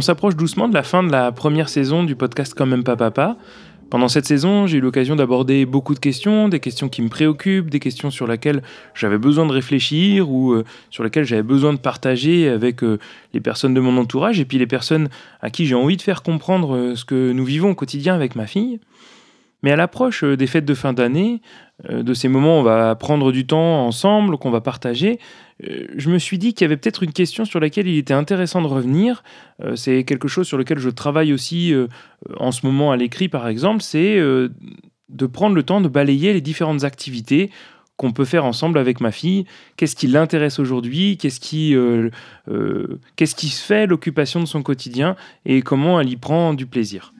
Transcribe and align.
On 0.00 0.02
s'approche 0.02 0.34
doucement 0.34 0.66
de 0.66 0.72
la 0.72 0.82
fin 0.82 1.02
de 1.02 1.12
la 1.12 1.30
première 1.30 1.68
saison 1.68 2.04
du 2.04 2.16
podcast 2.16 2.54
Quand 2.56 2.64
même 2.64 2.84
pas 2.84 2.96
papa. 2.96 3.36
Pendant 3.90 4.08
cette 4.08 4.24
saison, 4.24 4.66
j'ai 4.66 4.78
eu 4.78 4.80
l'occasion 4.80 5.14
d'aborder 5.14 5.66
beaucoup 5.66 5.92
de 5.92 5.98
questions, 5.98 6.48
des 6.48 6.58
questions 6.58 6.88
qui 6.88 7.02
me 7.02 7.10
préoccupent, 7.10 7.68
des 7.68 7.80
questions 7.80 8.10
sur 8.10 8.26
lesquelles 8.26 8.62
j'avais 8.94 9.18
besoin 9.18 9.44
de 9.44 9.52
réfléchir 9.52 10.30
ou 10.30 10.54
euh, 10.54 10.64
sur 10.88 11.04
lesquelles 11.04 11.26
j'avais 11.26 11.42
besoin 11.42 11.74
de 11.74 11.78
partager 11.78 12.48
avec 12.48 12.82
euh, 12.82 12.98
les 13.34 13.40
personnes 13.40 13.74
de 13.74 13.80
mon 13.80 13.98
entourage 13.98 14.40
et 14.40 14.46
puis 14.46 14.56
les 14.56 14.66
personnes 14.66 15.10
à 15.42 15.50
qui 15.50 15.66
j'ai 15.66 15.74
envie 15.74 15.98
de 15.98 16.02
faire 16.02 16.22
comprendre 16.22 16.74
euh, 16.74 16.96
ce 16.96 17.04
que 17.04 17.32
nous 17.32 17.44
vivons 17.44 17.72
au 17.72 17.74
quotidien 17.74 18.14
avec 18.14 18.36
ma 18.36 18.46
fille. 18.46 18.80
Mais 19.62 19.72
à 19.72 19.76
l'approche 19.76 20.24
des 20.24 20.46
fêtes 20.46 20.64
de 20.64 20.74
fin 20.74 20.92
d'année, 20.92 21.42
de 21.88 22.14
ces 22.14 22.28
moments 22.28 22.56
où 22.56 22.60
on 22.60 22.62
va 22.62 22.94
prendre 22.94 23.32
du 23.32 23.46
temps 23.46 23.86
ensemble, 23.86 24.38
qu'on 24.38 24.50
va 24.50 24.60
partager, 24.60 25.18
je 25.60 26.10
me 26.10 26.18
suis 26.18 26.38
dit 26.38 26.54
qu'il 26.54 26.64
y 26.64 26.66
avait 26.66 26.76
peut-être 26.76 27.02
une 27.02 27.12
question 27.12 27.44
sur 27.44 27.60
laquelle 27.60 27.86
il 27.86 27.98
était 27.98 28.14
intéressant 28.14 28.62
de 28.62 28.66
revenir. 28.66 29.22
C'est 29.74 30.04
quelque 30.04 30.28
chose 30.28 30.46
sur 30.46 30.56
lequel 30.56 30.78
je 30.78 30.88
travaille 30.90 31.32
aussi 31.32 31.74
en 32.38 32.52
ce 32.52 32.64
moment 32.64 32.92
à 32.92 32.96
l'écrit, 32.96 33.28
par 33.28 33.48
exemple, 33.48 33.82
c'est 33.82 34.18
de 34.18 35.26
prendre 35.26 35.54
le 35.54 35.62
temps 35.62 35.80
de 35.80 35.88
balayer 35.88 36.32
les 36.32 36.40
différentes 36.40 36.84
activités 36.84 37.50
qu'on 37.96 38.12
peut 38.12 38.24
faire 38.24 38.46
ensemble 38.46 38.78
avec 38.78 39.00
ma 39.00 39.10
fille. 39.10 39.44
Qu'est-ce 39.76 39.94
qui 39.94 40.06
l'intéresse 40.06 40.58
aujourd'hui? 40.58 41.18
Qu'est-ce 41.18 41.40
qui, 41.40 41.76
qu'est-ce 43.16 43.34
qui 43.34 43.48
se 43.48 43.62
fait 43.62 43.86
l'occupation 43.86 44.40
de 44.40 44.46
son 44.46 44.62
quotidien? 44.62 45.16
Et 45.44 45.60
comment 45.60 46.00
elle 46.00 46.08
y 46.08 46.16
prend 46.16 46.54
du 46.54 46.66
plaisir? 46.66 47.12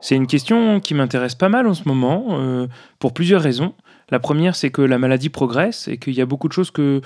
C'est 0.00 0.16
une 0.16 0.26
question 0.26 0.80
qui 0.80 0.94
m'intéresse 0.94 1.34
pas 1.34 1.48
mal 1.48 1.66
en 1.66 1.74
ce 1.74 1.82
moment, 1.86 2.28
euh, 2.30 2.66
pour 2.98 3.12
plusieurs 3.12 3.42
raisons. 3.42 3.74
La 4.10 4.18
première, 4.18 4.56
c'est 4.56 4.70
que 4.70 4.82
la 4.82 4.98
maladie 4.98 5.28
progresse 5.28 5.88
et 5.88 5.98
qu'il 5.98 6.14
y 6.14 6.20
a 6.20 6.26
beaucoup 6.26 6.48
de 6.48 6.52
choses 6.52 6.70
que 6.70 7.00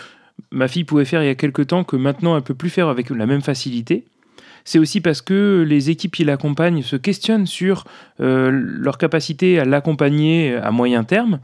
ma 0.51 0.69
fille 0.69 0.85
pouvait 0.85 1.05
faire 1.05 1.23
il 1.23 1.27
y 1.27 1.31
a 1.31 1.35
quelque 1.35 1.63
temps 1.63 1.85
que 1.85 1.97
maintenant 1.97 2.37
elle 2.37 2.43
peut 2.43 2.55
plus 2.55 2.71
faire 2.71 2.89
avec 2.89 3.11
la 3.11 3.27
même 3.27 3.43
facilité. 3.43 4.05
C'est 4.65 4.79
aussi 4.79 5.01
parce 5.01 5.21
que 5.21 5.65
les 5.69 5.91
équipes 5.91 6.15
qui 6.15 6.25
l'accompagnent 6.25 6.83
se 6.83 6.97
questionnent 6.97 7.47
sur 7.47 7.85
euh, 8.21 8.51
leur 8.51 8.97
capacité 8.97 9.59
à 9.59 9.65
l'accompagner 9.65 10.55
à 10.55 10.71
moyen 10.71 11.05
terme. 11.05 11.41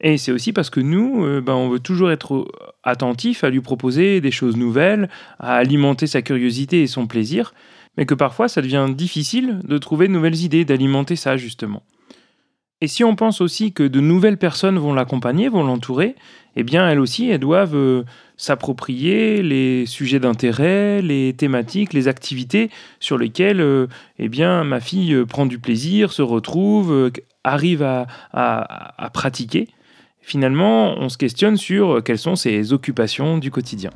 Et 0.00 0.16
c'est 0.16 0.32
aussi 0.32 0.52
parce 0.52 0.70
que 0.70 0.80
nous, 0.80 1.24
euh, 1.24 1.40
ben, 1.40 1.52
on 1.52 1.68
veut 1.68 1.78
toujours 1.80 2.10
être 2.10 2.48
attentif 2.82 3.44
à 3.44 3.50
lui 3.50 3.60
proposer 3.60 4.20
des 4.20 4.30
choses 4.30 4.56
nouvelles, 4.56 5.08
à 5.38 5.56
alimenter 5.56 6.06
sa 6.06 6.22
curiosité 6.22 6.82
et 6.82 6.86
son 6.86 7.06
plaisir 7.06 7.52
mais 7.96 8.06
que 8.06 8.14
parfois 8.14 8.48
ça 8.48 8.62
devient 8.62 8.86
difficile 8.94 9.60
de 9.64 9.78
trouver 9.78 10.08
de 10.08 10.12
nouvelles 10.12 10.42
idées, 10.42 10.64
d'alimenter 10.64 11.16
ça 11.16 11.36
justement. 11.36 11.82
Et 12.82 12.88
si 12.88 13.04
on 13.04 13.14
pense 13.14 13.40
aussi 13.40 13.72
que 13.72 13.84
de 13.84 14.00
nouvelles 14.00 14.38
personnes 14.38 14.76
vont 14.76 14.92
l'accompagner, 14.92 15.48
vont 15.48 15.62
l'entourer, 15.62 16.16
eh 16.56 16.64
bien 16.64 16.90
elles 16.90 16.98
aussi, 16.98 17.30
elles 17.30 17.38
doivent 17.38 17.76
euh, 17.76 18.02
s'approprier 18.36 19.40
les 19.40 19.86
sujets 19.86 20.18
d'intérêt, 20.18 21.00
les 21.00 21.32
thématiques, 21.32 21.92
les 21.92 22.08
activités 22.08 22.70
sur 22.98 23.18
lesquelles 23.18 23.60
euh, 23.60 23.86
eh 24.18 24.28
bien, 24.28 24.64
ma 24.64 24.80
fille 24.80 25.14
euh, 25.14 25.24
prend 25.24 25.46
du 25.46 25.60
plaisir, 25.60 26.12
se 26.12 26.22
retrouve, 26.22 27.12
arrive 27.44 27.84
à, 27.84 28.08
à 28.32 29.10
pratiquer. 29.10 29.68
Finalement, 30.20 30.98
on 30.98 31.08
se 31.08 31.18
questionne 31.18 31.56
sur 31.56 32.02
quelles 32.02 32.18
sont 32.18 32.34
ses 32.34 32.72
occupations 32.72 33.38
du 33.38 33.52
quotidien. 33.52 33.90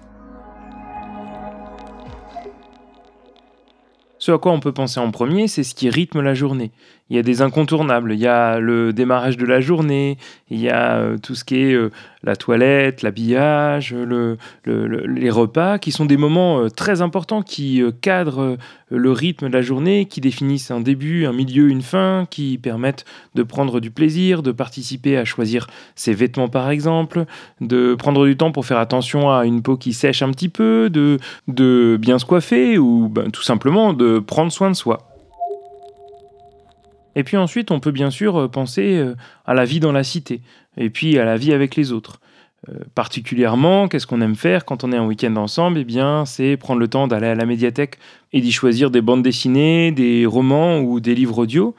Ce 4.26 4.32
à 4.32 4.38
quoi 4.38 4.50
on 4.50 4.58
peut 4.58 4.72
penser 4.72 4.98
en 4.98 5.12
premier, 5.12 5.46
c'est 5.46 5.62
ce 5.62 5.72
qui 5.72 5.88
rythme 5.88 6.20
la 6.20 6.34
journée. 6.34 6.72
Il 7.08 7.14
y 7.14 7.20
a 7.20 7.22
des 7.22 7.40
incontournables, 7.40 8.12
il 8.14 8.18
y 8.18 8.26
a 8.26 8.58
le 8.58 8.92
démarrage 8.92 9.36
de 9.36 9.46
la 9.46 9.60
journée, 9.60 10.18
il 10.50 10.60
y 10.60 10.68
a 10.70 10.96
euh, 10.96 11.18
tout 11.18 11.36
ce 11.36 11.44
qui 11.44 11.58
est 11.62 11.72
euh, 11.72 11.92
la 12.24 12.34
toilette, 12.34 13.02
l'habillage, 13.02 13.94
les 13.94 15.30
repas, 15.30 15.78
qui 15.78 15.92
sont 15.92 16.04
des 16.04 16.16
moments 16.16 16.58
euh, 16.58 16.68
très 16.68 17.02
importants 17.02 17.42
qui 17.42 17.80
cadrent 18.00 18.56
le 18.90 19.12
rythme 19.12 19.48
de 19.48 19.52
la 19.52 19.62
journée, 19.62 20.06
qui 20.06 20.20
définissent 20.20 20.72
un 20.72 20.80
début, 20.80 21.26
un 21.26 21.32
milieu, 21.32 21.68
une 21.68 21.82
fin, 21.82 22.26
qui 22.28 22.58
permettent 22.58 23.04
de 23.36 23.44
prendre 23.44 23.78
du 23.78 23.92
plaisir, 23.92 24.42
de 24.42 24.50
participer 24.50 25.16
à 25.16 25.24
choisir 25.24 25.68
ses 25.94 26.12
vêtements 26.12 26.48
par 26.48 26.70
exemple, 26.70 27.26
de 27.60 27.94
prendre 27.94 28.26
du 28.26 28.36
temps 28.36 28.50
pour 28.50 28.66
faire 28.66 28.78
attention 28.78 29.30
à 29.30 29.46
une 29.46 29.62
peau 29.62 29.76
qui 29.76 29.92
sèche 29.92 30.22
un 30.22 30.32
petit 30.32 30.48
peu, 30.48 30.90
de, 30.90 31.18
bien 32.00 32.18
se 32.18 32.24
coiffer 32.24 32.78
ou 32.78 33.08
ben, 33.08 33.30
tout 33.30 33.42
simplement 33.42 33.92
de 33.92 34.18
prendre 34.18 34.50
soin 34.50 34.70
de 34.70 34.76
soi. 34.76 35.15
Et 37.16 37.24
puis 37.24 37.36
ensuite, 37.36 37.72
on 37.72 37.80
peut 37.80 37.90
bien 37.90 38.10
sûr 38.10 38.38
euh, 38.38 38.48
penser 38.48 38.98
euh, 38.98 39.16
à 39.46 39.54
la 39.54 39.64
vie 39.64 39.80
dans 39.80 39.90
la 39.90 40.04
cité, 40.04 40.42
et 40.76 40.90
puis 40.90 41.18
à 41.18 41.24
la 41.24 41.36
vie 41.36 41.52
avec 41.52 41.74
les 41.74 41.90
autres. 41.90 42.20
Euh, 42.68 42.74
particulièrement, 42.94 43.88
qu'est-ce 43.88 44.06
qu'on 44.06 44.20
aime 44.20 44.36
faire 44.36 44.64
quand 44.64 44.84
on 44.84 44.92
est 44.92 44.98
en 44.98 45.06
week-end 45.06 45.34
ensemble? 45.36 45.78
Eh 45.78 45.84
bien, 45.84 46.26
c'est 46.26 46.56
prendre 46.56 46.78
le 46.78 46.88
temps 46.88 47.08
d'aller 47.08 47.28
à 47.28 47.34
la 47.34 47.46
médiathèque 47.46 47.98
et 48.32 48.40
d'y 48.40 48.52
choisir 48.52 48.90
des 48.90 49.00
bandes 49.00 49.22
dessinées, 49.22 49.92
des 49.92 50.26
romans 50.26 50.80
ou 50.80 51.00
des 51.00 51.14
livres 51.14 51.38
audio, 51.38 51.74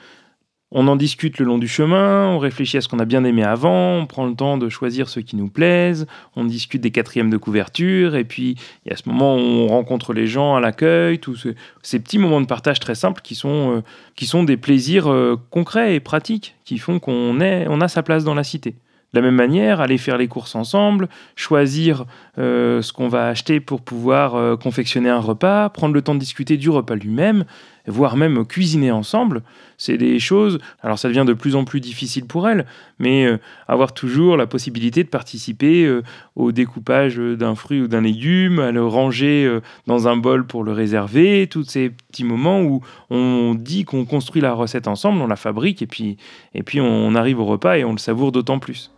on 0.71 0.87
en 0.87 0.97
discute 0.97 1.39
le 1.39 1.45
long 1.45 1.57
du 1.57 1.67
chemin, 1.67 2.27
on 2.27 2.39
réfléchit 2.39 2.77
à 2.77 2.81
ce 2.81 2.89
qu'on 2.89 2.99
a 2.99 3.05
bien 3.05 3.23
aimé 3.23 3.43
avant, 3.43 3.95
on 3.99 4.05
prend 4.05 4.25
le 4.25 4.35
temps 4.35 4.57
de 4.57 4.67
choisir 4.67 5.07
ceux 5.07 5.21
qui 5.21 5.37
nous 5.37 5.47
plaisent, 5.47 6.07
on 6.35 6.43
discute 6.43 6.81
des 6.81 6.91
quatrièmes 6.91 7.29
de 7.29 7.37
couverture, 7.37 8.15
et 8.15 8.25
puis 8.25 8.55
a 8.89 8.95
ce 8.97 9.07
moment 9.07 9.35
on 9.35 9.67
rencontre 9.67 10.13
les 10.13 10.27
gens 10.27 10.55
à 10.55 10.59
l'accueil, 10.59 11.19
tous 11.19 11.47
ces 11.83 11.99
petits 11.99 12.17
moments 12.17 12.41
de 12.41 12.47
partage 12.47 12.79
très 12.81 12.95
simples 12.95 13.21
qui 13.21 13.35
sont, 13.35 13.77
euh, 13.77 13.81
qui 14.15 14.25
sont 14.25 14.43
des 14.43 14.57
plaisirs 14.57 15.09
euh, 15.09 15.39
concrets 15.51 15.95
et 15.95 15.99
pratiques, 16.01 16.55
qui 16.65 16.77
font 16.79 16.99
qu'on 16.99 17.37
on 17.39 17.81
a 17.81 17.87
sa 17.87 18.03
place 18.03 18.25
dans 18.25 18.35
la 18.35 18.43
cité. 18.43 18.75
De 19.13 19.19
la 19.19 19.21
même 19.21 19.35
manière, 19.35 19.79
aller 19.79 19.97
faire 19.97 20.17
les 20.17 20.27
courses 20.27 20.53
ensemble, 20.53 21.07
choisir 21.37 22.05
euh, 22.37 22.81
ce 22.81 22.91
qu'on 22.91 23.07
va 23.07 23.29
acheter 23.29 23.61
pour 23.61 23.81
pouvoir 23.81 24.59
confectionner 24.59 25.09
un 25.09 25.19
repas, 25.19 25.69
prendre 25.69 25.93
le 25.93 26.01
temps 26.01 26.13
de 26.13 26.19
discuter 26.19 26.57
du 26.57 26.69
repas 26.69 26.95
lui-même, 26.95 27.45
voire 27.87 28.17
même 28.17 28.45
cuisiner 28.45 28.91
ensemble, 28.91 29.41
c'est 29.77 29.97
des 29.97 30.19
choses, 30.19 30.59
alors 30.81 30.99
ça 30.99 31.07
devient 31.07 31.25
de 31.25 31.33
plus 31.33 31.55
en 31.55 31.63
plus 31.63 31.79
difficile 31.79 32.25
pour 32.25 32.47
elle, 32.47 32.65
mais 32.99 33.25
euh, 33.25 33.37
avoir 33.67 33.93
toujours 33.93 34.35
la 34.35 34.47
possibilité 34.47 35.03
de 35.03 35.09
participer 35.09 35.85
euh, 35.85 36.03
au 36.35 36.51
découpage 36.51 37.17
d'un 37.17 37.55
fruit 37.55 37.81
ou 37.81 37.87
d'un 37.87 38.01
légume, 38.01 38.59
à 38.59 38.71
le 38.71 38.85
ranger 38.85 39.45
euh, 39.45 39.61
dans 39.85 40.07
un 40.07 40.17
bol 40.17 40.45
pour 40.45 40.63
le 40.63 40.73
réserver, 40.73 41.47
tous 41.47 41.63
ces 41.63 41.89
petits 41.89 42.23
moments 42.23 42.61
où 42.61 42.81
on 43.09 43.55
dit 43.55 43.85
qu'on 43.85 44.05
construit 44.05 44.41
la 44.41 44.53
recette 44.53 44.87
ensemble, 44.87 45.21
on 45.21 45.27
la 45.27 45.35
fabrique 45.35 45.81
et 45.81 45.87
puis, 45.87 46.17
et 46.53 46.63
puis 46.63 46.81
on 46.81 47.15
arrive 47.15 47.39
au 47.39 47.45
repas 47.45 47.77
et 47.77 47.85
on 47.85 47.93
le 47.93 47.99
savoure 47.99 48.31
d'autant 48.31 48.59
plus. 48.59 48.91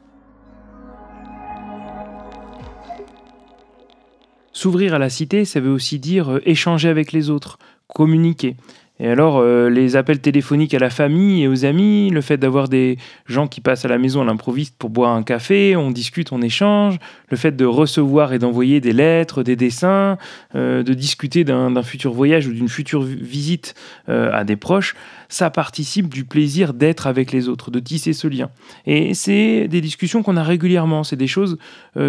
S'ouvrir 4.52 4.94
à 4.94 5.00
la 5.00 5.10
cité, 5.10 5.46
ça 5.46 5.62
veut 5.62 5.72
aussi 5.72 6.00
dire 6.00 6.40
échanger 6.44 6.90
avec 6.90 7.14
les 7.14 7.30
autres, 7.30 7.60
communiquer. 7.94 8.56
Et 9.02 9.08
alors, 9.08 9.38
euh, 9.38 9.70
les 9.70 9.96
appels 9.96 10.20
téléphoniques 10.20 10.74
à 10.74 10.80
la 10.80 10.90
famille 10.90 11.44
et 11.44 11.48
aux 11.48 11.64
amis, 11.64 12.10
le 12.10 12.20
fait 12.20 12.38
d'avoir 12.38 12.68
des 12.68 12.98
gens 13.28 13.48
qui 13.48 13.62
passent 13.62 13.86
à 13.86 13.88
la 13.88 13.98
maison 13.98 14.22
à 14.22 14.26
l'improviste 14.26 14.76
pour 14.78 14.90
boire 14.90 15.14
un 15.14 15.24
café, 15.24 15.78
on 15.78 15.90
discute, 15.90 16.34
on 16.34 16.42
échange, 16.42 16.98
le 17.30 17.38
fait 17.38 17.56
de 17.56 17.64
recevoir 17.64 18.34
et 18.34 18.40
d'envoyer 18.40 18.82
des 18.82 18.92
lettres, 18.92 19.42
des 19.42 19.56
dessins, 19.56 20.18
euh, 20.54 20.84
de 20.84 20.94
discuter 20.94 21.46
d'un 21.46 21.82
futur 21.82 22.12
voyage 22.12 22.48
ou 22.48 22.54
d'une 22.54 22.68
future 22.68 23.02
visite 23.02 23.74
euh, 24.10 24.32
à 24.34 24.44
des 24.44 24.58
proches, 24.58 24.96
ça 25.30 25.50
participe 25.50 26.10
du 26.10 26.26
plaisir 26.26 26.74
d'être 26.74 27.08
avec 27.08 27.32
les 27.32 27.48
autres, 27.48 27.72
de 27.72 27.80
tisser 27.80 28.12
ce 28.12 28.28
lien. 28.28 28.50
Et 28.86 29.14
c'est 29.14 29.68
des 29.70 29.80
discussions 29.80 30.24
qu'on 30.24 30.36
a 30.36 30.44
régulièrement, 30.44 31.04
c'est 31.04 31.16
des 31.16 31.28
choses 31.28 31.58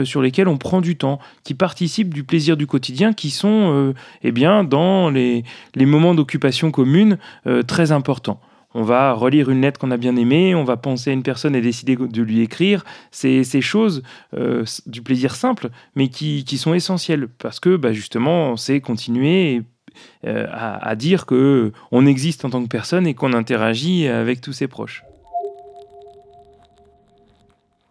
sur 0.05 0.23
lesquelles 0.23 0.49
on 0.49 0.57
prend 0.57 0.81
du 0.81 0.97
temps, 0.97 1.19
qui 1.45 1.53
participent 1.53 2.15
du 2.15 2.25
plaisir 2.25 2.57
du 2.57 2.67
quotidien, 2.67 3.13
qui 3.13 3.31
sont 3.31 3.93
eh 4.23 4.33
bien, 4.33 4.65
dans 4.65 5.11
les, 5.11 5.45
les 5.75 5.85
moments 5.85 6.15
d'occupation 6.15 6.71
euh, 7.47 7.63
très 7.63 7.93
important. 7.93 8.41
On 8.73 8.83
va 8.83 9.13
relire 9.13 9.51
une 9.51 9.63
lettre 9.63 9.81
qu'on 9.81 9.91
a 9.91 9.97
bien 9.97 10.15
aimée, 10.15 10.55
on 10.55 10.63
va 10.63 10.77
penser 10.77 11.11
à 11.11 11.13
une 11.13 11.25
personne 11.25 11.57
et 11.57 11.61
décider 11.61 11.97
de 11.97 12.23
lui 12.23 12.41
écrire. 12.41 12.85
C'est 13.11 13.43
ces 13.43 13.61
choses 13.61 14.03
euh, 14.35 14.65
du 14.87 15.03
plaisir 15.03 15.35
simple, 15.35 15.71
mais 15.97 16.09
qui, 16.09 16.45
sont 16.57 16.75
essentielles 16.75 17.29
parce 17.29 17.59
que 17.59 17.77
bah, 17.77 17.93
justement, 17.93 18.57
c'est 18.57 18.81
continuer 18.81 19.63
euh, 20.25 20.47
à, 20.53 20.89
à, 20.89 20.95
dire 20.95 21.27
que 21.27 21.73
on 21.91 22.07
existe 22.07 22.45
en 22.45 22.51
tant 22.51 22.63
que 22.63 22.69
personne 22.69 23.09
et 23.09 23.15
qu'on 23.15 23.33
interagit 23.33 24.07
avec 24.07 24.41
tous 24.41 24.53
ses 24.53 24.69
proches. 24.69 25.03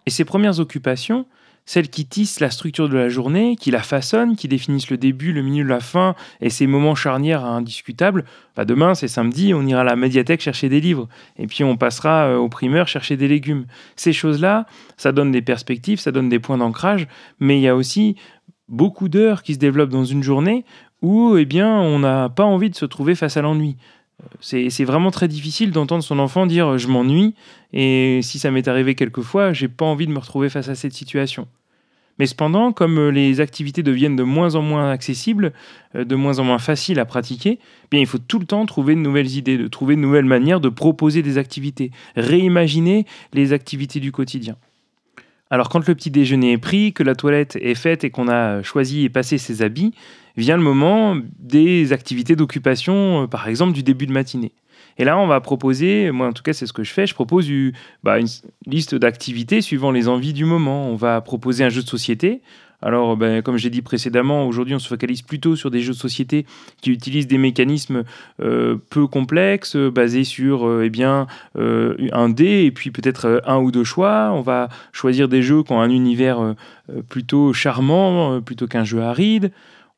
Et 0.06 0.12
ces 0.12 0.24
premières 0.24 0.60
occupations, 0.60 1.26
celles 1.70 1.90
qui 1.90 2.08
tissent 2.08 2.40
la 2.40 2.50
structure 2.50 2.90
de 2.90 2.98
la 2.98 3.10
journée, 3.10 3.56
qui 3.56 3.70
la 3.70 3.84
façonnent, 3.84 4.36
qui 4.36 4.48
définissent 4.48 4.90
le 4.90 4.98
début, 4.98 5.34
le 5.34 5.44
milieu, 5.44 5.64
la 5.64 5.80
fin 5.80 6.16
et 6.42 6.50
ces 6.50 6.66
moments 6.66 6.96
charnières 6.96 7.46
indiscutables. 7.46 8.26
Bah 8.56 8.66
demain, 8.66 8.96
c'est 8.96 9.08
samedi, 9.08 9.54
on 9.54 9.64
ira 9.68 9.82
à 9.82 9.84
la 9.84 9.96
médiathèque 9.96 10.42
chercher 10.42 10.68
des 10.68 10.82
livres 10.82 11.08
et 11.38 11.46
puis 11.46 11.64
on 11.64 11.78
passera 11.78 12.26
euh, 12.26 12.38
au 12.38 12.50
primeur 12.50 12.88
chercher 12.88 13.18
des 13.18 13.28
légumes. 13.28 13.68
Ces 13.98 14.14
choses-là, 14.14 14.66
ça 14.98 15.12
donne 15.12 15.30
des 15.30 15.44
perspectives, 15.44 16.00
ça 16.00 16.12
donne 16.12 16.28
des 16.28 16.40
points 16.40 16.58
d'ancrage, 16.58 17.08
mais 17.40 17.60
il 17.60 17.62
y 17.62 17.68
a 17.68 17.76
aussi 17.76 18.16
beaucoup 18.68 19.08
d'heures 19.08 19.44
qui 19.44 19.54
se 19.54 19.60
développent 19.60 19.92
dans 19.92 20.06
une 20.06 20.24
journée 20.24 20.66
où 21.04 21.38
eh 21.38 21.46
bien, 21.46 21.72
on 21.72 22.00
n'a 22.00 22.30
pas 22.30 22.46
envie 22.46 22.72
de 22.72 22.76
se 22.76 22.86
trouver 22.86 23.14
face 23.14 23.38
à 23.38 23.44
l'ennui. 23.44 23.78
C'est 24.42 24.86
vraiment 24.86 25.12
très 25.12 25.28
difficile 25.28 25.70
d'entendre 25.70 26.04
son 26.04 26.18
enfant 26.18 26.48
dire 26.48 26.80
je 26.80 26.88
m'ennuie 26.88 27.36
et 27.74 28.22
si 28.24 28.40
ça 28.40 28.50
m'est 28.50 28.68
arrivé 28.68 28.96
quelquefois, 28.96 29.54
j'ai 29.54 29.68
pas 29.68 29.86
envie 29.86 30.08
de 30.08 30.12
me 30.12 30.20
retrouver 30.20 30.50
face 30.50 30.68
à 30.68 30.74
cette 30.74 30.94
situation. 30.94 31.48
Mais 32.20 32.26
cependant, 32.26 32.74
comme 32.74 33.00
euh, 33.00 33.12
les 33.12 33.40
activités 33.40 33.82
deviennent 33.82 34.18
de 34.18 34.24
moins 34.24 34.56
en 34.56 34.62
moins 34.62 34.92
accessibles, 34.92 35.54
euh, 35.96 36.04
de 36.04 36.16
moins 36.16 36.40
en 36.40 36.44
moins 36.44 36.60
faciles 36.60 37.00
à 37.00 37.06
pratiquer, 37.06 37.60
eh 37.92 38.00
il 38.00 38.06
faut 38.06 38.18
tout 38.18 38.40
le 38.40 38.46
temps 38.46 38.66
trouver 38.66 38.94
de 38.96 39.00
nouvelles 39.00 39.36
idées, 39.36 39.58
de 39.58 39.68
trouver 39.68 39.96
de 39.96 40.02
nouvelles 40.02 40.26
manières 40.26 40.60
de 40.60 40.70
proposer 40.70 41.22
des 41.22 41.38
activités, 41.38 41.92
réimaginer 42.16 43.06
les 43.34 43.54
activités 43.54 44.00
du 44.00 44.12
quotidien. 44.12 44.58
Alors 45.52 45.70
quand 45.70 45.88
le 45.88 45.96
petit 45.96 46.12
déjeuner 46.12 46.52
est 46.52 46.58
pris, 46.60 46.94
que 46.94 47.02
la 47.02 47.16
toilette 47.16 47.58
est 47.60 47.76
faite 47.76 48.04
et 48.04 48.12
qu'on 48.12 48.28
a 48.28 48.62
choisi 48.62 49.06
et 49.06 49.10
passé 49.10 49.38
ses 49.40 49.64
habits, 49.64 49.94
vient 50.38 50.58
le 50.58 50.64
moment 50.64 51.18
des 51.40 51.92
activités 51.92 52.36
d'occupation, 52.36 53.24
euh, 53.24 53.28
par 53.28 53.48
exemple 53.48 53.74
du 53.74 53.82
début 53.82 54.06
de 54.06 54.14
matinée. 54.14 54.52
Et 55.00 55.06
là, 55.06 55.18
on 55.18 55.28
va 55.28 55.40
proposer, 55.40 56.12
moi 56.12 56.28
en 56.28 56.34
tout 56.34 56.44
cas 56.44 56.52
c'est 56.52 56.66
ce 56.66 56.74
que 56.74 56.84
je 56.84 56.92
fais, 56.92 57.08
je 57.08 57.14
propose 57.14 57.50
bah, 58.04 58.20
une 58.20 58.28
liste 58.68 58.96
d'activités 58.96 59.62
suivant 59.62 59.92
les 59.92 60.10
envies 60.10 60.34
du 60.34 60.44
moment. 60.44 60.90
On 60.90 60.96
va 60.96 61.22
proposer 61.22 61.64
un 61.64 61.70
jeu 61.70 61.82
de 61.82 61.88
société. 61.88 62.42
Alors, 62.82 63.18
ben, 63.18 63.42
comme 63.42 63.58
j'ai 63.58 63.70
dit 63.70 63.82
précédemment, 63.82 64.46
aujourd'hui 64.46 64.76
on 64.76 64.80
se 64.80 64.88
focalise 64.88 65.22
plutôt 65.22 65.56
sur 65.56 65.72
des 65.72 65.82
jeux 65.82 65.94
de 65.94 65.98
société 65.98 66.46
qui 66.82 66.92
utilisent 66.92 67.28
des 67.28 67.38
mécanismes 67.38 68.04
euh, 68.42 68.78
peu 68.90 69.08
complexes, 69.08 69.76
basés 69.76 70.24
sur 70.26 70.68
euh, 70.68 70.84
eh 70.86 70.90
bien, 70.90 71.28
un 71.58 72.30
dé 72.30 72.64
et 72.66 72.72
puis 72.72 72.92
peut-être 72.92 73.42
un 73.46 73.58
ou 73.58 73.72
deux 73.72 73.86
choix. 73.86 74.32
On 74.34 74.42
va 74.42 74.68
choisir 74.92 75.30
des 75.30 75.42
jeux 75.42 75.64
qui 75.64 75.72
ont 75.72 75.82
un 75.82 75.90
univers 75.90 76.56
plutôt 77.08 77.54
charmant, 77.54 78.42
plutôt 78.42 78.68
qu'un 78.68 78.84
jeu 78.84 79.02
aride 79.02 79.52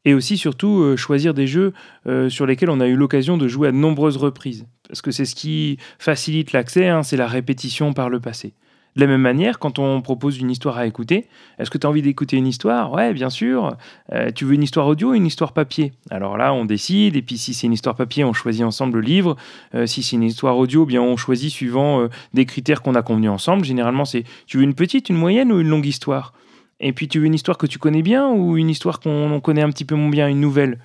et 0.05 0.13
aussi 0.13 0.37
surtout 0.37 0.81
euh, 0.81 0.97
choisir 0.97 1.33
des 1.33 1.47
jeux 1.47 1.73
euh, 2.07 2.29
sur 2.29 2.45
lesquels 2.45 2.69
on 2.69 2.79
a 2.79 2.87
eu 2.87 2.95
l'occasion 2.95 3.37
de 3.37 3.47
jouer 3.47 3.69
à 3.69 3.71
de 3.71 3.77
nombreuses 3.77 4.17
reprises. 4.17 4.65
Parce 4.87 5.01
que 5.01 5.11
c'est 5.11 5.25
ce 5.25 5.35
qui 5.35 5.77
facilite 5.99 6.53
l'accès, 6.53 6.87
hein, 6.87 7.03
c'est 7.03 7.17
la 7.17 7.27
répétition 7.27 7.93
par 7.93 8.09
le 8.09 8.19
passé. 8.19 8.53
De 8.97 9.01
la 9.01 9.07
même 9.07 9.21
manière, 9.21 9.57
quand 9.57 9.79
on 9.79 10.01
propose 10.01 10.37
une 10.39 10.51
histoire 10.51 10.77
à 10.77 10.85
écouter, 10.85 11.27
est-ce 11.57 11.69
que 11.69 11.77
tu 11.77 11.87
as 11.87 11.89
envie 11.89 12.01
d'écouter 12.01 12.35
une 12.35 12.47
histoire? 12.47 12.91
Ouais, 12.91 13.13
bien 13.13 13.29
sûr. 13.29 13.77
Euh, 14.11 14.31
tu 14.35 14.43
veux 14.43 14.53
une 14.53 14.63
histoire 14.63 14.85
audio 14.85 15.11
ou 15.11 15.13
une 15.13 15.27
histoire 15.27 15.53
papier? 15.53 15.93
Alors 16.09 16.37
là, 16.37 16.53
on 16.53 16.65
décide, 16.65 17.15
et 17.15 17.21
puis 17.21 17.37
si 17.37 17.53
c'est 17.53 17.67
une 17.67 17.73
histoire 17.73 17.95
papier, 17.95 18.25
on 18.25 18.33
choisit 18.33 18.65
ensemble 18.65 18.99
le 18.99 19.05
livre. 19.05 19.37
si 19.85 20.03
c'est 20.03 20.17
une 20.17 20.23
histoire 20.23 20.57
audio, 20.57 20.85
bien 20.85 21.01
on 21.01 21.15
choisit 21.15 21.53
suivant 21.53 22.09
des 22.33 22.45
critères 22.45 22.81
qu'on 22.81 22.95
a 22.95 23.01
convenus 23.01 23.31
ensemble. 23.31 23.63
Généralement, 23.63 24.03
c'est 24.03 24.25
tu 24.45 24.57
veux 24.57 24.63
une 24.63 24.75
petite, 24.75 25.07
une 25.07 25.15
moyenne 25.15 25.53
ou 25.53 25.61
une 25.61 25.69
longue 25.69 25.85
histoire? 25.85 26.33
Et 26.81 26.93
puis 26.93 27.07
tu 27.07 27.19
veux 27.19 27.25
une 27.25 27.33
histoire 27.33 27.57
que 27.57 27.67
tu 27.67 27.79
connais 27.79 28.01
bien 28.01 28.29
ou 28.29 28.57
une 28.57 28.69
histoire 28.69 28.99
qu'on 28.99 29.39
connaît 29.39 29.61
un 29.61 29.69
petit 29.69 29.85
peu 29.85 29.95
moins 29.95 30.09
bien, 30.09 30.27
une 30.27 30.41
nouvelle? 30.41 30.79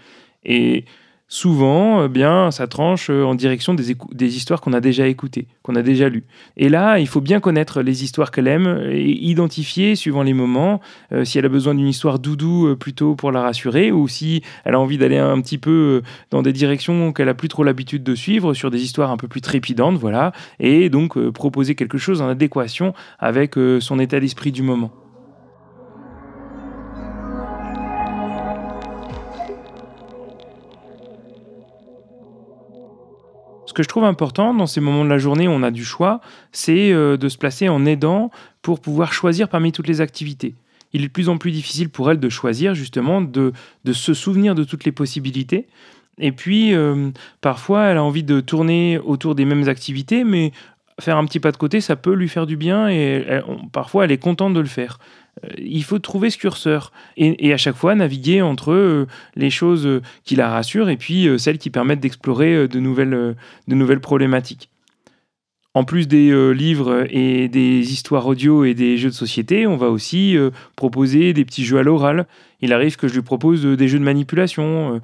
Et 0.44 0.84
souvent, 1.28 2.04
eh 2.04 2.08
bien, 2.08 2.50
ça 2.50 2.66
tranche 2.66 3.10
euh, 3.10 3.24
en 3.24 3.34
direction 3.34 3.74
des, 3.74 4.36
histoires 4.36 4.60
qu'on 4.60 4.72
a 4.72 4.80
déjà 4.80 5.08
écoutées, 5.08 5.48
qu'on 5.62 5.74
a 5.74 5.82
déjà 5.82 6.08
lues. 6.08 6.24
Et 6.56 6.68
là, 6.68 6.98
il 6.98 7.08
faut 7.08 7.20
bien 7.20 7.40
connaître 7.40 7.82
les 7.82 8.04
histoires 8.04 8.30
qu'elle 8.30 8.46
aime 8.46 8.88
et 8.90 9.10
identifier, 9.10 9.96
suivant 9.96 10.22
les 10.22 10.34
moments, 10.34 10.80
euh, 11.12 11.24
si 11.24 11.38
elle 11.38 11.46
a 11.46 11.48
besoin 11.48 11.74
d'une 11.74 11.88
histoire 11.88 12.18
doudou 12.18 12.68
euh, 12.68 12.76
plutôt 12.76 13.16
pour 13.16 13.32
la 13.32 13.42
rassurer, 13.42 13.90
ou 13.90 14.06
si 14.06 14.42
elle 14.64 14.74
a 14.74 14.80
envie 14.80 14.98
d'aller 14.98 15.18
un 15.18 15.40
petit 15.40 15.58
peu 15.58 16.02
dans 16.30 16.42
des 16.42 16.52
directions 16.52 17.12
qu'elle 17.12 17.28
a 17.28 17.34
plus 17.34 17.48
trop 17.48 17.64
l'habitude 17.64 18.04
de 18.04 18.14
suivre, 18.14 18.54
sur 18.54 18.70
des 18.70 18.82
histoires 18.82 19.10
un 19.10 19.16
peu 19.16 19.28
plus 19.28 19.40
trépidantes, 19.40 19.96
voilà, 19.96 20.32
et 20.60 20.90
donc 20.90 21.18
proposer 21.30 21.74
quelque 21.74 21.98
chose 21.98 22.22
en 22.22 22.28
adéquation 22.28 22.94
avec 23.18 23.54
son 23.80 23.98
état 23.98 24.20
d'esprit 24.20 24.52
du 24.52 24.62
moment. 24.62 25.05
Que 33.76 33.82
je 33.82 33.88
trouve 33.88 34.04
important 34.04 34.54
dans 34.54 34.66
ces 34.66 34.80
moments 34.80 35.04
de 35.04 35.10
la 35.10 35.18
journée 35.18 35.46
où 35.46 35.50
on 35.50 35.62
a 35.62 35.70
du 35.70 35.84
choix, 35.84 36.22
c'est 36.50 36.92
euh, 36.92 37.18
de 37.18 37.28
se 37.28 37.36
placer 37.36 37.68
en 37.68 37.84
aidant 37.84 38.30
pour 38.62 38.80
pouvoir 38.80 39.12
choisir 39.12 39.50
parmi 39.50 39.70
toutes 39.70 39.86
les 39.86 40.00
activités. 40.00 40.54
Il 40.94 41.04
est 41.04 41.08
de 41.08 41.12
plus 41.12 41.28
en 41.28 41.36
plus 41.36 41.50
difficile 41.50 41.90
pour 41.90 42.10
elle 42.10 42.18
de 42.18 42.30
choisir, 42.30 42.74
justement, 42.74 43.20
de, 43.20 43.52
se 43.92 44.14
souvenir 44.14 44.54
de 44.54 44.64
toutes 44.64 44.84
les 44.84 44.92
possibilités. 44.92 45.66
Et 46.16 46.32
puis, 46.32 46.72
euh, 46.72 47.10
parfois, 47.42 47.84
elle 47.84 47.98
a 47.98 48.02
envie 48.02 48.22
de 48.22 48.40
tourner 48.40 48.98
autour 48.98 49.34
des 49.34 49.44
mêmes 49.44 49.68
activités, 49.68 50.24
mais 50.24 50.52
faire 50.98 51.18
un 51.18 51.26
petit 51.26 51.38
pas 51.38 51.52
de 51.52 51.58
côté, 51.58 51.82
ça 51.82 51.96
peut 51.96 52.14
lui 52.14 52.30
faire 52.30 52.46
du 52.46 52.56
bien 52.56 52.88
et 52.88 53.42
parfois 53.72 54.06
elle 54.06 54.12
est 54.12 54.16
contente 54.16 54.54
de 54.54 54.60
le 54.60 54.66
faire. 54.66 54.98
Euh, 55.44 55.48
il 55.58 55.84
faut 55.84 55.98
trouver 55.98 56.30
ce 56.30 56.38
curseur 56.38 56.92
et, 57.16 57.52
à 57.52 57.56
chaque 57.56 57.76
fois 57.76 57.94
naviguer 57.94 58.42
entre 58.42 58.72
euh, 58.72 59.06
les 59.34 59.50
choses 59.50 59.86
euh, 59.86 60.02
qui 60.24 60.36
la 60.36 60.48
rassurent 60.48 60.88
et 60.88 60.96
puis 60.96 61.28
celles 61.38 61.58
qui 61.58 61.70
permettent 61.70 62.00
d'explorer 62.00 62.68
de 62.68 62.80
nouvelles, 62.80 63.36
de 63.68 63.74
nouvelles 63.74 64.00
problématiques. 64.00 64.70
En 65.74 65.84
plus 65.84 66.08
des 66.08 66.54
livres 66.54 67.06
et 67.10 67.48
des 67.48 67.92
histoires 67.92 68.26
audio 68.26 68.64
et 68.64 68.72
des 68.72 68.96
jeux 68.96 69.10
de 69.10 69.14
société, 69.14 69.66
on 69.66 69.76
va 69.76 69.90
aussi 69.90 70.34
proposer 70.74 71.34
des 71.34 71.44
petits 71.44 71.66
jeux 71.66 71.76
à 71.76 71.82
l'oral. 71.82 72.26
Il 72.62 72.72
arrive 72.72 72.96
que 72.96 73.08
je 73.08 73.14
lui 73.14 73.20
propose 73.20 73.62
des 73.62 73.86
jeux 73.86 73.98
de 73.98 74.04
manipulation, 74.04 75.02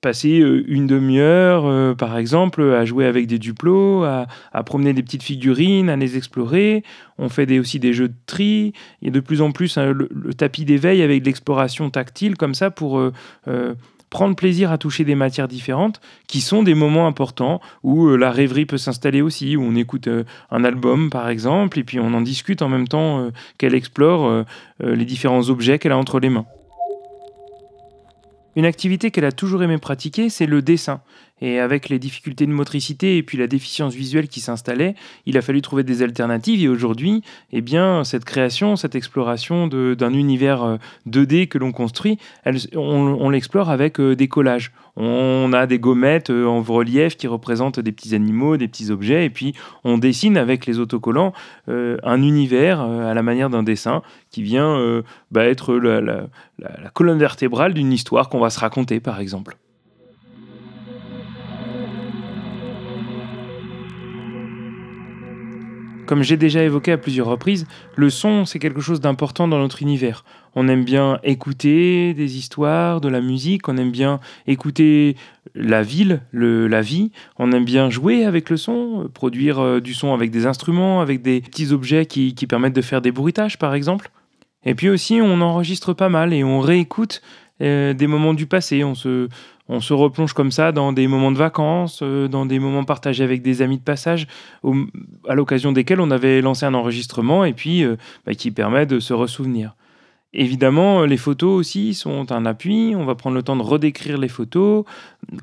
passer 0.00 0.40
euh, 0.40 0.64
une 0.68 0.86
demi-heure, 0.86 1.64
euh, 1.66 1.94
par 1.94 2.16
exemple, 2.18 2.62
à 2.62 2.84
jouer 2.84 3.06
avec 3.06 3.26
des 3.26 3.38
duplos, 3.38 4.04
à, 4.04 4.26
promener 4.64 4.92
des 4.92 5.02
petites 5.02 5.22
figurines, 5.22 5.88
à 5.88 5.96
les 5.96 6.16
explorer. 6.16 6.82
On 7.18 7.28
fait 7.28 7.58
aussi 7.58 7.78
des 7.78 7.92
jeux 7.92 8.08
de 8.08 8.14
tri. 8.26 8.72
Il 9.00 9.06
y 9.06 9.08
a 9.08 9.10
de 9.10 9.20
plus 9.20 9.40
en 9.40 9.52
plus 9.52 9.78
hein, 9.78 9.92
le, 9.92 10.34
tapis 10.34 10.64
d'éveil 10.64 11.02
avec 11.02 11.24
l'exploration 11.24 11.90
tactile, 11.90 12.36
comme 12.36 12.54
ça, 12.54 12.70
pour 12.70 12.98
euh, 12.98 13.74
prendre 14.10 14.36
plaisir 14.36 14.70
à 14.70 14.78
toucher 14.78 15.04
des 15.04 15.14
matières 15.14 15.48
différentes, 15.48 16.00
qui 16.26 16.40
sont 16.40 16.62
des 16.62 16.74
moments 16.74 17.06
importants 17.06 17.60
où 17.82 18.08
la 18.16 18.30
rêverie 18.30 18.66
peut 18.66 18.78
s'installer 18.78 19.22
aussi, 19.22 19.56
où 19.56 19.62
on 19.62 19.74
écoute 19.74 20.08
un 20.50 20.64
album, 20.64 21.10
par 21.10 21.28
exemple, 21.28 21.78
et 21.78 21.84
puis 21.84 21.98
on 21.98 22.14
en 22.14 22.20
discute 22.20 22.62
en 22.62 22.68
même 22.68 22.86
temps 22.86 23.30
qu'elle 23.58 23.74
explore 23.74 24.44
les 24.80 25.04
différents 25.04 25.48
objets 25.50 25.78
qu'elle 25.78 25.92
a 25.92 25.98
entre 25.98 26.20
les 26.20 26.30
mains. 26.30 26.46
Une 28.56 28.64
activité 28.64 29.10
qu'elle 29.10 29.26
a 29.26 29.32
toujours 29.32 29.62
aimé 29.62 29.76
pratiquer, 29.76 30.30
c'est 30.30 30.46
le 30.46 30.62
dessin. 30.62 31.02
Et 31.42 31.60
avec 31.60 31.90
les 31.90 31.98
difficultés 31.98 32.46
de 32.46 32.52
motricité 32.52 33.18
et 33.18 33.22
puis 33.22 33.36
la 33.36 33.46
déficience 33.46 33.94
visuelle 33.94 34.26
qui 34.26 34.40
s'installait, 34.40 34.94
il 35.26 35.36
a 35.36 35.42
fallu 35.42 35.60
trouver 35.60 35.82
des 35.82 36.02
alternatives. 36.02 36.62
Et 36.62 36.68
aujourd'hui, 36.68 37.22
eh 37.52 37.60
bien, 37.60 38.04
cette 38.04 38.24
création, 38.24 38.74
cette 38.76 38.94
exploration 38.94 39.66
d'un 39.66 40.14
univers 40.14 40.78
2D 41.06 41.42
euh, 41.42 41.46
que 41.46 41.58
l'on 41.58 41.72
construit, 41.72 42.18
on, 42.74 43.28
l'explore 43.28 43.68
avec 43.68 44.00
euh, 44.00 44.16
des 44.16 44.28
collages. 44.28 44.72
On 44.96 45.52
a 45.52 45.66
des 45.66 45.78
gommettes 45.78 46.30
euh, 46.30 46.46
en 46.46 46.62
relief 46.62 47.18
qui 47.18 47.26
représentent 47.26 47.80
des 47.80 47.92
petits 47.92 48.14
animaux, 48.14 48.56
des 48.56 48.66
petits 48.66 48.90
objets, 48.90 49.26
et 49.26 49.30
puis 49.30 49.54
on 49.84 49.98
dessine 49.98 50.38
avec 50.38 50.64
les 50.64 50.78
autocollants 50.78 51.34
un 51.68 52.22
univers 52.22 52.80
à 52.80 53.12
la 53.12 53.22
manière 53.22 53.50
d'un 53.50 53.62
dessin 53.62 54.02
qui 54.30 54.42
vient 54.42 55.02
bah, 55.30 55.44
être 55.44 55.74
la 55.74 56.90
colonne 56.94 57.18
vertébrale 57.18 57.74
d'une 57.74 57.92
histoire 57.92 58.28
qu'on 58.28 58.40
va 58.40 58.50
se 58.50 58.60
raconter, 58.60 59.00
par 59.00 59.20
exemple. 59.20 59.56
Comme 66.06 66.22
j'ai 66.22 66.36
déjà 66.36 66.62
évoqué 66.62 66.92
à 66.92 66.98
plusieurs 66.98 67.26
reprises, 67.26 67.66
le 67.96 68.10
son, 68.10 68.44
c'est 68.44 68.58
quelque 68.58 68.80
chose 68.80 69.00
d'important 69.00 69.48
dans 69.48 69.58
notre 69.58 69.82
univers. 69.82 70.24
On 70.54 70.68
aime 70.68 70.84
bien 70.84 71.18
écouter 71.24 72.14
des 72.14 72.38
histoires, 72.38 73.00
de 73.00 73.08
la 73.08 73.20
musique, 73.20 73.68
on 73.68 73.76
aime 73.76 73.90
bien 73.90 74.20
écouter 74.46 75.16
la 75.54 75.82
ville, 75.82 76.22
la 76.32 76.80
vie, 76.80 77.10
on 77.38 77.52
aime 77.52 77.64
bien 77.64 77.90
jouer 77.90 78.24
avec 78.24 78.50
le 78.50 78.56
son, 78.56 79.10
produire 79.12 79.58
euh, 79.58 79.80
du 79.80 79.94
son 79.94 80.14
avec 80.14 80.30
des 80.30 80.46
instruments, 80.46 81.00
avec 81.00 81.22
des 81.22 81.40
petits 81.40 81.72
objets 81.72 82.06
qui, 82.06 82.32
permettent 82.48 82.76
de 82.76 82.82
faire 82.82 83.02
des 83.02 83.12
bruitages 83.12 83.58
par 83.58 83.74
exemple. 83.74 84.10
Et 84.64 84.74
puis 84.74 84.88
aussi, 84.88 85.20
on 85.20 85.40
enregistre 85.40 85.92
pas 85.92 86.08
mal 86.08 86.32
et 86.32 86.44
on 86.44 86.60
réécoute 86.60 87.20
euh, 87.60 87.94
des 87.94 88.06
moments 88.06 88.34
du 88.34 88.46
passé. 88.46 88.84
On 88.84 88.94
se, 88.94 89.28
on 89.68 89.80
se 89.80 89.92
replonge 89.92 90.32
comme 90.32 90.50
ça 90.50 90.72
dans 90.72 90.92
des 90.92 91.08
moments 91.08 91.32
de 91.32 91.38
vacances, 91.38 92.00
euh, 92.02 92.28
dans 92.28 92.46
des 92.46 92.58
moments 92.58 92.84
partagés 92.84 93.24
avec 93.24 93.42
des 93.42 93.62
amis 93.62 93.78
de 93.78 93.82
passage, 93.82 94.26
à 95.28 95.34
l'occasion 95.34 95.72
desquels 95.72 96.00
on 96.00 96.10
avait 96.10 96.40
lancé 96.40 96.66
un 96.66 96.74
enregistrement 96.74 97.44
et 97.44 97.52
puis 97.52 97.82
euh, 97.82 97.96
bah, 98.24 98.34
qui 98.34 98.50
permet 98.50 98.86
de 98.86 99.00
se 99.00 99.12
ressouvenir. 99.12 99.74
Évidemment, 100.38 101.06
les 101.06 101.16
photos 101.16 101.58
aussi 101.58 101.94
sont 101.94 102.30
un 102.30 102.44
appui. 102.44 102.92
On 102.94 103.06
va 103.06 103.14
prendre 103.14 103.34
le 103.34 103.42
temps 103.42 103.56
de 103.56 103.62
redécrire 103.62 104.18
les 104.18 104.28
photos 104.28 104.84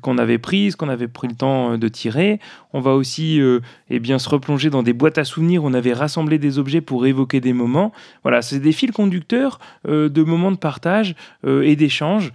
qu'on 0.02 0.18
avait 0.18 0.38
prises, 0.38 0.76
qu'on 0.76 0.88
avait 0.88 1.08
pris 1.08 1.26
le 1.26 1.34
temps 1.34 1.72
euh, 1.72 1.76
de 1.76 1.88
tirer. 1.88 2.38
On 2.72 2.80
va 2.80 2.94
aussi 2.94 3.40
euh, 3.40 3.58
eh 3.90 3.98
bien, 3.98 4.20
se 4.20 4.28
replonger 4.28 4.70
dans 4.70 4.84
des 4.84 4.92
boîtes 4.92 5.18
à 5.18 5.24
souvenirs. 5.24 5.64
On 5.64 5.74
avait 5.74 5.92
rassemblé 5.92 6.38
des 6.38 6.60
objets 6.60 6.80
pour 6.80 7.06
évoquer 7.06 7.40
des 7.40 7.52
moments. 7.52 7.90
Voilà, 8.22 8.40
c'est 8.40 8.60
des 8.60 8.70
fils 8.70 8.92
conducteurs 8.92 9.58
euh, 9.88 10.08
de 10.08 10.22
moments 10.22 10.52
de 10.52 10.56
partage 10.56 11.16
et 11.44 11.74
d'échange 11.76 12.32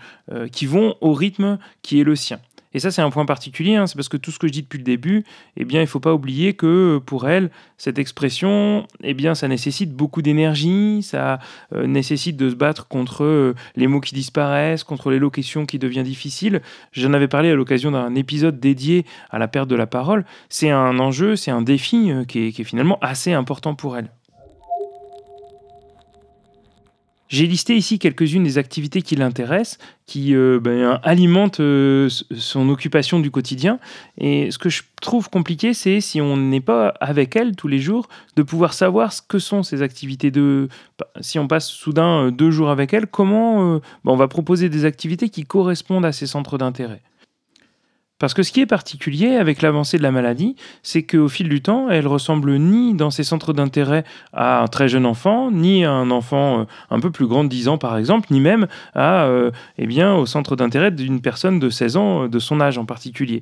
qui 0.52 0.66
vont 0.66 0.96
au 1.02 1.14
rythme 1.14 1.58
qui 1.82 2.00
est 2.00 2.04
le 2.04 2.16
sien. 2.16 2.40
Et 2.74 2.80
ça, 2.80 2.92
c'est 2.92 3.02
un 3.02 3.10
point 3.10 3.26
particulier, 3.26 3.76
hein. 3.76 3.88
c'est 3.88 3.96
parce 3.96 4.10
que 4.10 4.18
tout 4.18 4.30
ce 4.30 4.38
que 4.38 4.48
je 4.48 4.52
dis 4.52 4.62
depuis 4.62 4.78
le 4.78 4.84
début, 4.84 5.24
eh 5.58 5.66
bien, 5.66 5.80
il 5.80 5.86
ne 5.86 5.90
faut 5.90 6.00
pas 6.00 6.14
oublier 6.14 6.54
que 6.54 7.00
pour 7.04 7.28
elle, 7.28 7.50
cette 7.78 7.98
expression, 7.98 8.86
eh 9.04 9.16
bien, 9.16 9.34
ça 9.34 9.48
nécessite 9.48 9.92
beaucoup 9.92 10.22
d'énergie, 10.22 11.02
ça 11.02 11.40
euh, 11.74 11.88
nécessite 11.88 12.38
de 12.38 12.50
se 12.50 12.56
battre 12.56 12.88
contre 12.88 13.24
euh, 13.24 13.56
les 13.76 13.88
mots 13.88 14.02
qui 14.02 14.14
disparaissent, 14.14 14.84
contre 14.84 15.10
les 15.10 15.18
locutions 15.18 15.66
qui 15.66 15.80
deviennent 15.80 16.06
difficiles. 16.06 16.62
J'en 16.92 17.14
avais 17.14 17.28
parlé 17.28 17.50
à 17.50 17.56
l'occasion 17.56 17.90
d'un 17.90 18.14
épisode 18.14 18.60
dédié 18.60 19.06
à 19.32 19.40
la 19.40 19.48
perte 19.48 19.68
de 19.68 19.76
la 19.76 19.88
parole. 19.88 20.24
C'est 20.50 20.70
un 20.70 21.00
enjeu, 21.00 21.36
c'est 21.36 21.52
un 21.52 21.64
défi 21.64 22.12
euh, 22.12 22.24
qui 22.24 22.48
est 22.48 22.64
finalement 22.64 23.00
assez 23.02 23.34
important 23.34 23.74
pour 23.74 23.98
elle. 23.98 24.12
J'ai 27.30 27.46
listé 27.46 27.76
ici 27.76 28.00
quelques-unes 28.00 28.44
des 28.44 28.58
activités 28.58 29.04
qui 29.04 29.16
l'intéressent, 29.16 29.78
qui 30.08 30.34
euh, 30.34 30.60
ben, 30.60 31.00
alimentent 31.04 31.60
euh, 31.60 32.10
son 32.36 32.70
occupation 32.70 33.20
du 33.20 33.30
quotidien. 33.30 33.80
Et 34.18 34.50
ce 34.50 34.58
que 34.58 34.70
je 34.70 34.82
trouve 35.00 35.30
compliqué, 35.30 35.76
c'est 35.76 36.02
si 36.02 36.22
on 36.22 36.38
n'est 36.38 36.60
pas 36.60 36.88
avec 37.00 37.36
elle 37.36 37.56
tous 37.56 37.68
les 37.68 37.78
jours, 37.78 38.10
de 38.36 38.42
pouvoir 38.42 38.74
savoir 38.74 39.14
ce 39.14 39.22
que 39.22 39.38
sont 39.38 39.62
ces 39.62 39.84
activités. 39.84 40.32
De, 40.32 40.70
si 41.22 41.38
on 41.38 41.48
passe 41.48 41.68
soudain 41.68 42.26
euh, 42.26 42.32
deux 42.32 42.50
jours 42.50 42.72
avec 42.72 42.96
elle, 42.96 43.06
comment 43.06 43.76
ben, 43.76 43.82
on 44.06 44.16
va 44.16 44.28
proposer 44.28 44.70
des 44.70 44.86
activités 44.86 45.30
qui 45.30 45.44
correspondent 45.44 46.06
à 46.06 46.12
ses 46.12 46.26
centres 46.26 46.58
d'intérêt. 46.58 47.02
Parce 48.20 48.34
que 48.34 48.44
ce 48.44 48.52
qui 48.52 48.60
est 48.60 48.66
particulier 48.66 49.36
avec 49.36 49.62
l'avancée 49.62 49.98
de 49.98 50.04
la 50.04 50.12
maladie, 50.12 50.56
c'est 50.84 51.04
qu'au 51.04 51.30
fil 51.30 51.48
du 51.48 51.62
temps, 51.62 51.90
elle 51.90 52.06
ressemble 52.06 52.58
ni 52.58 52.94
dans 52.94 53.12
ses 53.12 53.24
centres 53.24 53.54
d'intérêt 53.54 54.04
à 54.34 54.62
un 54.62 54.68
très 54.68 54.90
jeune 54.90 55.06
enfant, 55.06 55.52
ni 55.52 55.86
à 55.86 55.92
un 55.92 56.12
enfant 56.12 56.60
euh, 56.60 56.64
un 56.90 57.00
peu 57.00 57.12
plus 57.12 57.28
grand 57.28 57.46
de 57.46 57.50
10 57.50 57.70
ans 57.70 57.78
par 57.78 57.98
exemple, 57.98 58.28
ni 58.32 58.42
même 58.42 58.68
à, 58.94 59.24
euh, 59.24 59.52
eh 59.78 59.88
bien, 59.88 60.14
au 60.16 60.26
centre 60.26 60.58
d'intérêt 60.58 60.92
d'une 60.92 61.22
personne 61.22 61.60
de 61.60 61.70
16 61.70 61.98
ans, 61.98 62.24
euh, 62.24 62.28
de 62.28 62.40
son 62.40 62.60
âge 62.60 62.78
en 62.78 62.86
particulier 62.86 63.42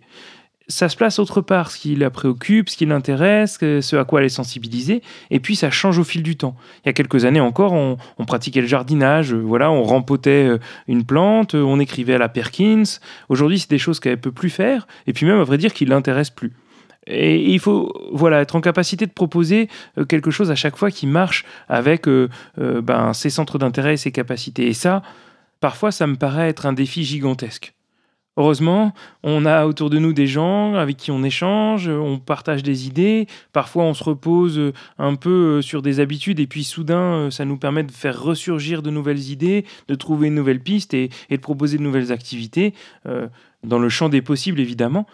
ça 0.69 0.89
se 0.89 0.97
place 0.97 1.17
autre 1.19 1.41
part, 1.41 1.71
ce 1.71 1.77
qui 1.77 1.95
la 1.95 2.09
préoccupe, 2.09 2.69
ce 2.69 2.75
qui 2.75 2.85
l'intéresse, 2.85 3.57
ce 3.59 3.95
à 3.95 4.03
quoi 4.03 4.19
elle 4.19 4.25
est 4.25 4.29
sensibilisée, 4.29 5.01
et 5.31 5.39
puis 5.39 5.55
ça 5.55 5.71
change 5.71 5.97
au 5.97 6.03
fil 6.03 6.23
du 6.23 6.35
temps. 6.35 6.55
Il 6.83 6.87
y 6.87 6.89
a 6.89 6.93
quelques 6.93 7.25
années 7.25 7.39
encore, 7.39 7.73
on, 7.73 7.97
pratiquait 8.25 8.61
le 8.61 8.67
jardinage, 8.67 9.33
euh, 9.33 9.37
voilà, 9.37 9.71
on 9.71 9.83
rempotait 9.83 10.45
euh, 10.45 10.59
une 10.87 11.05
plante, 11.05 11.55
euh, 11.55 11.61
on 11.61 11.79
écrivait 11.79 12.15
à 12.15 12.17
la 12.17 12.27
Perkins. 12.27 12.83
Aujourd'hui, 13.29 13.59
c'est 13.59 13.69
des 13.69 13.77
choses 13.77 14.01
qu'elle 14.01 14.19
peut 14.19 14.33
plus 14.33 14.49
faire, 14.49 14.87
et 15.07 15.13
puis 15.13 15.25
même, 15.25 15.39
à 15.39 15.43
vrai 15.45 15.57
dire, 15.57 15.73
qui 15.73 15.85
l'intéresse 15.85 16.29
plus. 16.29 16.51
Et 17.09 17.53
il 17.53 17.59
faut 17.59 17.93
voilà, 18.11 18.41
être 18.41 18.57
en 18.57 18.61
capacité 18.61 19.05
de 19.05 19.11
proposer 19.11 19.69
quelque 20.09 20.29
chose 20.29 20.51
à 20.51 20.55
chaque 20.55 20.75
fois 20.75 20.91
qui 20.91 21.07
marche 21.07 21.45
avec 21.69 22.05
ben, 22.57 23.13
ses 23.13 23.29
centres 23.29 23.57
d'intérêt 23.57 23.93
et 23.93 23.97
ses 23.97 24.11
capacités. 24.11 24.67
Et 24.67 24.73
ça, 24.73 25.01
parfois, 25.61 25.93
ça 25.93 26.05
me 26.05 26.17
paraît 26.17 26.49
être 26.49 26.65
un 26.65 26.73
défi 26.73 27.05
gigantesque. 27.05 27.76
Heureusement, 28.39 28.93
on 29.23 29.47
a 29.47 29.65
autour 29.65 29.89
de 29.89 29.97
nous 29.97 30.13
des 30.13 30.27
gens 30.27 30.75
avec 30.75 30.95
qui 30.97 31.09
on 31.09 31.23
échange, 31.23 31.89
on 31.89 32.19
partage 32.19 32.61
des 32.61 32.85
idées, 32.85 33.25
parfois 33.51 33.83
on 33.83 33.95
se 33.95 34.03
repose 34.03 34.73
un 34.99 35.15
peu 35.15 35.57
euh, 35.57 35.61
sur 35.63 35.81
des 35.81 35.99
habitudes 35.99 36.39
et 36.39 36.45
puis 36.45 36.63
soudain 36.63 36.99
euh, 36.99 37.31
ça 37.31 37.45
nous 37.45 37.57
permet 37.57 37.81
de 37.81 37.91
faire 37.91 38.21
ressurgir 38.21 38.83
de 38.83 38.91
nouvelles 38.91 39.31
idées, 39.31 39.65
de 39.87 39.95
trouver 39.95 40.27
une 40.27 40.35
nouvelle 40.35 40.59
piste 40.59 40.93
et, 40.93 41.09
de 41.31 41.37
proposer 41.37 41.79
de 41.79 41.83
nouvelles 41.83 42.11
activités, 42.11 42.75
euh, 43.07 43.27
dans 43.63 43.79
le 43.79 43.89
champ 43.89 44.07
des 44.07 44.21
possibles 44.21 44.59
évidemment. 44.59 45.07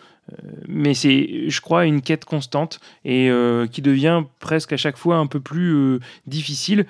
mais 0.68 0.94
c'est, 0.94 1.50
je 1.50 1.62
crois, 1.62 1.86
une 1.86 2.02
quête 2.02 2.26
constante 2.26 2.82
et 3.06 3.32
qui 3.72 3.82
devient 3.82 4.24
presque 4.40 4.74
à 4.74 4.78
chaque 4.78 4.98
fois 4.98 5.16
un 5.16 5.28
peu 5.28 5.40
plus 5.40 6.00
difficile 6.28 6.86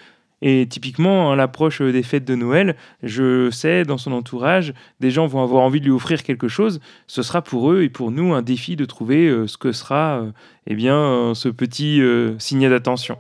et 0.46 0.68
typiquement, 0.68 1.32
à 1.32 1.38
l'approche 1.38 1.82
des 1.82 2.04
fêtes 2.04 2.26
de 2.26 2.36
Noël, 2.36 2.76
je 3.02 3.50
sais, 3.50 3.86
dans 3.86 3.98
son 3.98 4.12
entourage, 4.12 4.74
des 5.00 5.10
gens 5.10 5.26
vont 5.26 5.42
avoir 5.42 5.64
envie 5.64 5.80
de 5.80 5.86
lui 5.86 5.94
offrir 5.94 6.22
quelque 6.22 6.50
chose. 6.50 6.82
Ce 7.08 7.24
sera 7.24 7.42
pour 7.42 7.72
eux 7.72 7.84
et 7.84 7.90
pour 7.90 8.12
nous 8.12 8.34
un 8.34 8.42
défi 8.42 8.76
de 8.76 8.84
trouver 8.84 9.30
euh, 9.30 9.48
ce 9.48 9.58
que 9.58 9.72
sera 9.72 10.18
euh, 10.18 10.32
eh 10.68 10.76
bien, 10.76 10.98
euh, 10.98 11.34
ce 11.34 11.48
petit 11.48 12.02
signe 12.40 12.70
d'attention. 12.70 13.18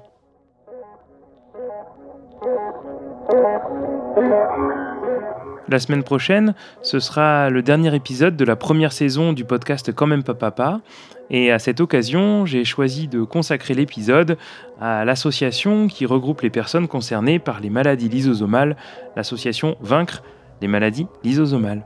La 5.69 5.79
semaine 5.79 6.03
prochaine, 6.03 6.55
ce 6.81 6.99
sera 6.99 7.49
le 7.49 7.61
dernier 7.61 7.95
épisode 7.95 8.35
de 8.35 8.43
la 8.43 8.57
première 8.57 8.91
saison 8.91 9.31
du 9.31 9.45
podcast 9.45 9.93
Quand 9.93 10.07
même 10.07 10.23
pas 10.23 10.33
papa. 10.33 10.81
Et 11.29 11.51
à 11.51 11.59
cette 11.59 11.79
occasion, 11.79 12.45
j'ai 12.45 12.65
choisi 12.65 13.07
de 13.07 13.23
consacrer 13.23 13.73
l'épisode 13.73 14.37
à 14.81 15.05
l'association 15.05 15.87
qui 15.87 16.05
regroupe 16.05 16.41
les 16.41 16.49
personnes 16.49 16.87
concernées 16.87 17.39
par 17.39 17.61
les 17.61 17.69
maladies 17.69 18.09
lysosomales, 18.09 18.75
l'association 19.15 19.77
Vaincre 19.81 20.21
les 20.61 20.67
maladies 20.67 21.07
lysosomales. 21.23 21.85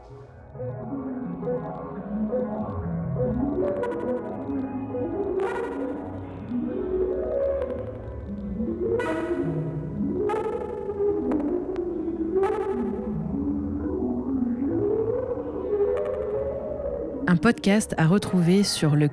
Un 17.38 17.40
podcast 17.40 17.94
à 18.00 18.08
retrouver 18.08 18.64
sur 18.64 18.96
le 18.96 19.08